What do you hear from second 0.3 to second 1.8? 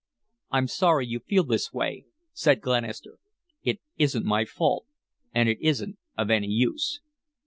"I'm sorry you feel this